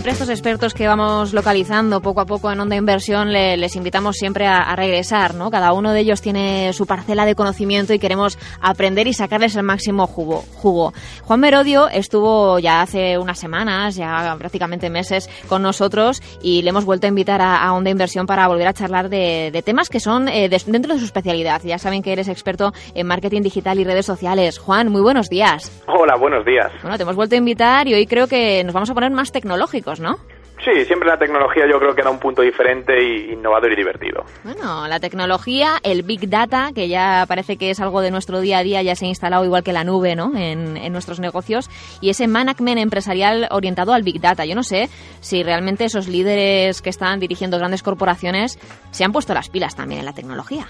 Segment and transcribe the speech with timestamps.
[0.00, 4.16] Siempre estos expertos que vamos localizando poco a poco en Onda Inversión le- les invitamos
[4.16, 5.50] siempre a, a regresar, ¿no?
[5.50, 9.62] Cada uno de ellos tiene su parcela de conocimiento y queremos aprender y sacarles el
[9.62, 10.42] máximo jugo.
[10.54, 10.94] jugo.
[11.24, 16.86] Juan Merodio estuvo ya hace unas semanas, ya prácticamente meses, con nosotros y le hemos
[16.86, 20.00] vuelto a invitar a, a Onda Inversión para volver a charlar de, de temas que
[20.00, 21.60] son eh, de- dentro de su especialidad.
[21.62, 24.58] Ya saben que eres experto en marketing digital y redes sociales.
[24.58, 25.70] Juan, muy buenos días.
[25.88, 26.72] Hola, buenos días.
[26.80, 29.30] Bueno, te hemos vuelto a invitar y hoy creo que nos vamos a poner más
[29.30, 30.18] tecnológicos, ¿no?
[30.62, 34.24] Sí, siempre la tecnología yo creo que da un punto diferente y innovador y divertido.
[34.44, 38.58] Bueno, la tecnología, el Big Data, que ya parece que es algo de nuestro día
[38.58, 40.36] a día, ya se ha instalado igual que la nube, ¿no?
[40.36, 41.70] En, en nuestros negocios.
[42.02, 44.44] Y ese management empresarial orientado al Big Data.
[44.44, 48.58] Yo no sé si realmente esos líderes que están dirigiendo grandes corporaciones
[48.90, 50.66] se han puesto las pilas también en la tecnología.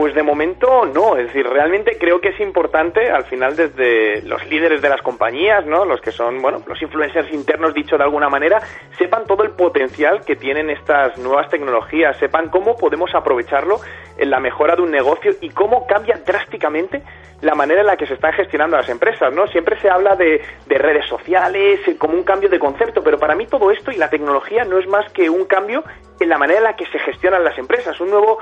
[0.00, 4.42] Pues de momento no, es decir, realmente creo que es importante al final desde los
[4.46, 5.84] líderes de las compañías, ¿no?
[5.84, 8.62] Los que son, bueno, los influencers internos dicho de alguna manera,
[8.96, 13.80] sepan todo el potencial que tienen estas nuevas tecnologías, sepan cómo podemos aprovecharlo
[14.16, 17.02] en la mejora de un negocio y cómo cambia drásticamente
[17.42, 19.48] la manera en la que se están gestionando las empresas, ¿no?
[19.48, 23.34] Siempre se habla de, de redes sociales eh, como un cambio de concepto, pero para
[23.34, 25.84] mí todo esto y la tecnología no es más que un cambio
[26.20, 28.38] en la manera en la que se gestionan las empresas, un nuevo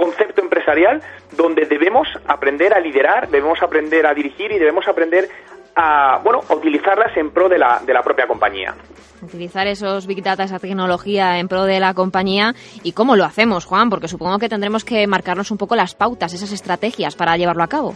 [0.00, 1.02] concepto empresarial
[1.36, 5.28] donde debemos aprender a liderar, debemos aprender a dirigir y debemos aprender
[5.76, 8.74] a, bueno, a utilizarlas en pro de la, de la propia compañía.
[9.22, 12.54] Utilizar esos Big Data, esa tecnología en pro de la compañía.
[12.82, 13.90] ¿Y cómo lo hacemos, Juan?
[13.90, 17.68] Porque supongo que tendremos que marcarnos un poco las pautas, esas estrategias para llevarlo a
[17.68, 17.94] cabo.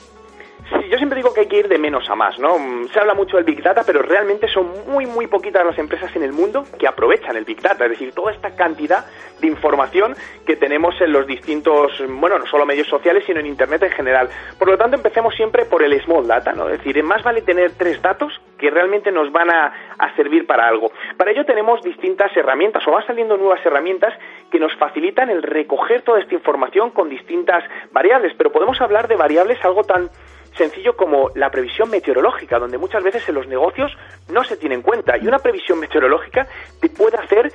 [0.69, 2.59] Sí, yo siempre digo ir de menos a más, ¿no?
[2.59, 6.15] Mm, Se habla mucho del Big Data, pero realmente son muy, muy poquitas las empresas
[6.17, 9.05] en el mundo que aprovechan el Big Data, es decir, toda esta cantidad
[9.41, 10.15] de información
[10.47, 14.29] que tenemos en los distintos, bueno, no solo medios sociales, sino en Internet en general.
[14.59, 16.69] Por lo tanto, empecemos siempre por el Small Data, ¿no?
[16.69, 20.67] Es decir, más vale tener tres datos que realmente nos van a, a servir para
[20.67, 20.91] algo.
[21.17, 24.15] Para ello tenemos distintas herramientas, o van saliendo nuevas herramientas
[24.55, 29.17] que nos facilitan el recoger toda esta información con distintas variables, pero podemos hablar de
[29.17, 30.11] variables algo tan
[30.57, 33.91] sencillo como la previsión meteorológica, donde muchas veces en los negocios
[34.33, 35.19] no se tiene en cuenta.
[35.19, 36.47] Y una previsión meteorológica
[36.81, 37.53] te puede hacer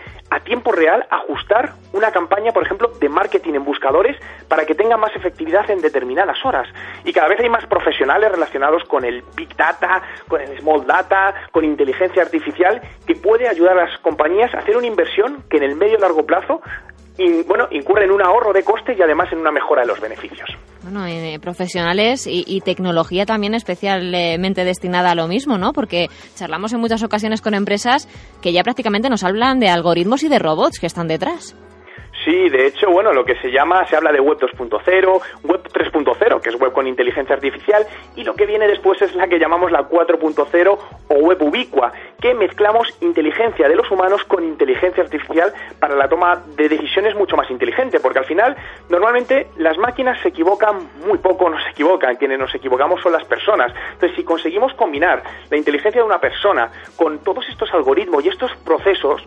[0.49, 4.17] tiempo real ajustar una campaña, por ejemplo, de marketing en buscadores
[4.47, 6.67] para que tenga más efectividad en determinadas horas.
[7.05, 11.35] Y cada vez hay más profesionales relacionados con el Big Data, con el Small Data,
[11.51, 15.63] con inteligencia artificial, que puede ayudar a las compañías a hacer una inversión que en
[15.63, 16.63] el medio y largo plazo
[17.19, 19.99] in- bueno, incurre en un ahorro de costes y además en una mejora de los
[19.99, 20.49] beneficios.
[20.83, 25.73] Bueno, eh, profesionales y, y tecnología también especialmente destinada a lo mismo, ¿no?
[25.73, 28.07] Porque charlamos en muchas ocasiones con empresas
[28.41, 31.55] que ya prácticamente nos hablan de algoritmos y de robots que están detrás.
[32.25, 36.41] Sí, de hecho, bueno, lo que se llama, se habla de web 2.0, web 3.0,
[36.41, 37.85] que es web con inteligencia artificial,
[38.15, 42.33] y lo que viene después es la que llamamos la 4.0 o web ubicua, que
[42.33, 47.49] mezclamos inteligencia de los humanos con inteligencia artificial para la toma de decisiones mucho más
[47.49, 48.57] inteligente, porque al final,
[48.89, 53.23] normalmente las máquinas se equivocan muy poco, no se equivocan, quienes nos equivocamos son las
[53.23, 53.73] personas.
[53.93, 58.51] Entonces, si conseguimos combinar la inteligencia de una persona con todos estos algoritmos y estos
[58.57, 59.25] procesos,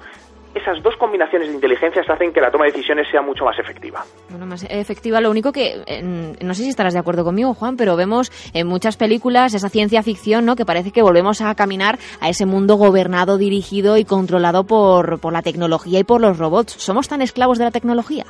[0.54, 4.04] esas dos combinaciones de inteligencias hacen que la toma de decisiones sea mucho más efectiva.
[4.28, 5.20] Bueno, más efectiva.
[5.20, 8.66] Lo único que, eh, no sé si estarás de acuerdo conmigo, Juan, pero vemos en
[8.66, 10.56] muchas películas esa ciencia ficción, ¿no?
[10.56, 15.32] Que parece que volvemos a caminar a ese mundo gobernado, dirigido y controlado por, por
[15.32, 16.72] la tecnología y por los robots.
[16.72, 18.24] ¿Somos tan esclavos de la tecnología?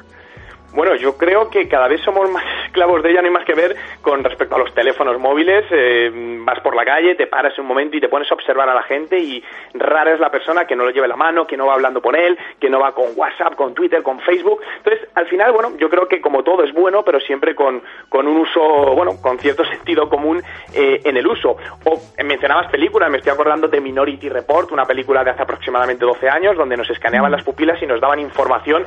[0.75, 3.53] Bueno, yo creo que cada vez somos más esclavos de ella, no hay más que
[3.53, 5.67] ver con respecto a los teléfonos móviles.
[5.71, 6.11] Eh,
[6.43, 8.83] vas por la calle, te paras un momento y te pones a observar a la
[8.83, 9.45] gente y
[9.75, 12.17] rara es la persona que no lo lleve la mano, que no va hablando con
[12.17, 14.63] él, que no va con WhatsApp, con Twitter, con Facebook.
[14.79, 18.27] Entonces, al final, bueno, yo creo que como todo es bueno, pero siempre con, con
[18.27, 18.61] un uso,
[18.95, 20.43] bueno, con cierto sentido común
[20.75, 21.59] eh, en el uso.
[21.85, 26.07] O eh, mencionabas películas, me estoy acordando de Minority Report, una película de hace aproximadamente
[26.07, 28.87] 12 años, donde nos escaneaban las pupilas y nos daban información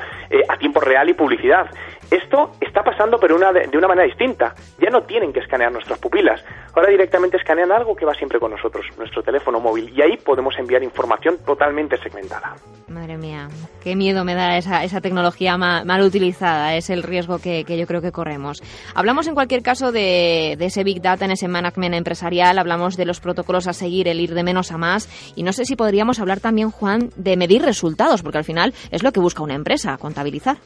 [0.50, 1.68] a tiempo real y publicidad.
[2.10, 4.56] Esto está pasando pero una de, de una manera distinta.
[4.80, 6.42] Ya no tienen que escanear nuestras pupilas.
[6.76, 9.94] Ahora directamente escanean algo que va siempre con nosotros, nuestro teléfono móvil.
[9.96, 12.56] Y ahí podemos enviar información totalmente segmentada.
[12.88, 13.48] Madre mía,
[13.84, 16.76] qué miedo me da esa, esa tecnología ma- mal, utilizada.
[16.76, 18.62] Es el riesgo que, que yo creo que corremos.
[18.94, 22.60] Hablamos en cualquier caso de, de ese Big Data, en ese management empresarial.
[22.60, 25.10] Hablamos de los protocolos a seguir, el ir de menos a más.
[25.36, 29.04] Y no sé si podríamos hablar también, Juan, de medir resultados, porque al final es
[29.04, 30.58] lo que busca una empresa, contabilizar.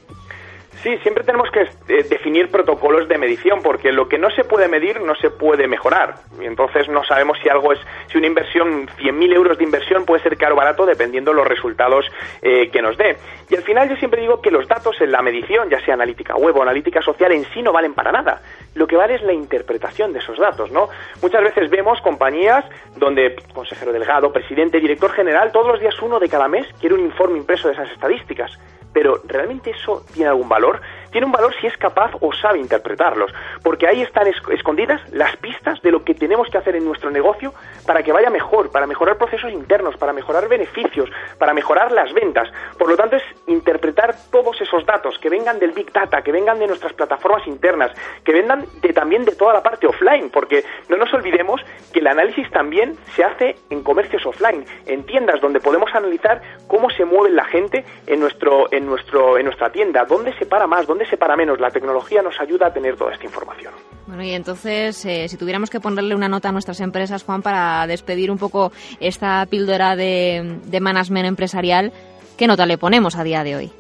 [0.84, 4.70] Sí, siempre tenemos que eh, definir protocolos de medición, porque lo que no se puede
[4.70, 6.16] medir no se puede mejorar.
[6.40, 10.24] Y entonces no sabemos si algo es, si una inversión, 100.000 euros de inversión puede
[10.24, 12.06] ser caro o barato dependiendo de los resultados
[12.42, 13.18] eh, que nos dé.
[13.50, 16.36] Y al final yo siempre digo que los datos en la medición, ya sea analítica
[16.36, 18.42] web o analítica social, en sí no valen para nada.
[18.74, 20.88] Lo que vale es la interpretación de esos datos, ¿no?
[21.22, 22.64] Muchas veces vemos compañías
[22.96, 27.02] donde consejero delegado, presidente, director general, todos los días uno de cada mes quiere un
[27.02, 28.58] informe impreso de esas estadísticas
[28.94, 30.82] pero ¿realmente eso tiene algún valor?
[31.12, 33.32] Tiene un valor si es capaz o sabe interpretarlos,
[33.64, 37.10] porque ahí están es- escondidas las pistas de lo que tenemos que hacer en nuestro
[37.10, 37.54] negocio
[37.88, 41.10] para que vaya mejor, para mejorar procesos internos, para mejorar beneficios,
[41.40, 42.48] para mejorar las ventas.
[42.78, 46.60] Por lo tanto, es interpretar todos esos datos que vengan del Big Data, que vengan
[46.60, 47.92] de nuestras plataformas internas,
[48.24, 51.60] que vengan de, también de toda la parte offline, porque no nos olvidemos
[52.00, 57.06] el análisis también se hace en comercios offline, en tiendas donde podemos analizar cómo se
[57.06, 61.06] mueve la gente en nuestro en nuestro en nuestra tienda, dónde se para más, dónde
[61.06, 61.60] se para menos.
[61.60, 63.74] La tecnología nos ayuda a tener toda esta información.
[64.08, 67.86] Bueno, y entonces, eh, si tuviéramos que ponerle una nota a nuestras empresas, Juan, para
[67.86, 71.92] despedir un poco esta píldora de, de management empresarial,
[72.38, 73.72] ¿qué nota le ponemos a día de hoy?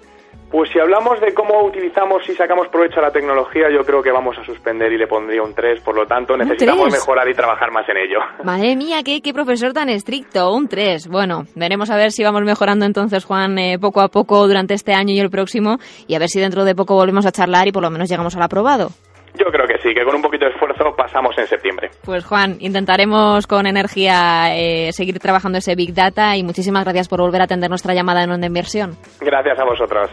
[0.51, 4.11] Pues si hablamos de cómo utilizamos y sacamos provecho a la tecnología, yo creo que
[4.11, 7.71] vamos a suspender y le pondría un 3, por lo tanto necesitamos mejorar y trabajar
[7.71, 8.19] más en ello.
[8.43, 11.07] Madre mía, qué, qué profesor tan estricto, un 3.
[11.07, 14.93] Bueno, veremos a ver si vamos mejorando entonces, Juan, eh, poco a poco durante este
[14.93, 17.71] año y el próximo, y a ver si dentro de poco volvemos a charlar y
[17.71, 18.89] por lo menos llegamos al aprobado.
[19.39, 21.89] Yo creo que sí, que con un poquito de esfuerzo pasamos en septiembre.
[22.03, 27.21] Pues Juan, intentaremos con energía eh, seguir trabajando ese Big Data y muchísimas gracias por
[27.21, 28.97] volver a atender nuestra llamada en Onda Inversión.
[29.21, 30.09] Gracias a vosotros.